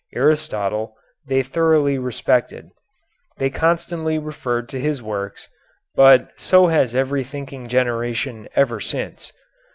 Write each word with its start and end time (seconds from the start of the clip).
Aristotle 0.15 0.95
they 1.27 1.43
thoroughly 1.43 1.99
respected. 1.99 2.71
They 3.37 3.51
constantly 3.51 4.17
referred 4.17 4.67
to 4.69 4.79
his 4.79 4.99
works, 4.99 5.47
but 5.93 6.31
so 6.37 6.65
has 6.65 6.95
every 6.95 7.23
thinking 7.23 7.67
generation 7.69 8.47
ever 8.55 8.79
since. 8.79 9.31